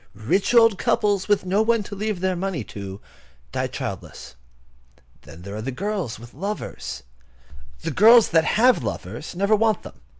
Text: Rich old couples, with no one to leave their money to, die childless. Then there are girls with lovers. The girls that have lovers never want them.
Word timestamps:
Rich 0.15 0.55
old 0.55 0.79
couples, 0.79 1.27
with 1.27 1.45
no 1.45 1.61
one 1.61 1.83
to 1.83 1.95
leave 1.95 2.21
their 2.21 2.35
money 2.35 2.63
to, 2.63 2.99
die 3.51 3.67
childless. 3.67 4.33
Then 5.21 5.43
there 5.43 5.55
are 5.55 5.61
girls 5.61 6.17
with 6.17 6.33
lovers. 6.33 7.03
The 7.83 7.91
girls 7.91 8.29
that 8.29 8.43
have 8.57 8.81
lovers 8.83 9.35
never 9.35 9.55
want 9.55 9.83
them. 9.83 10.01